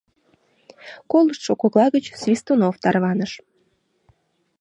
[1.11, 3.31] Колыштшо кокла гыч Свистунов тарваныш.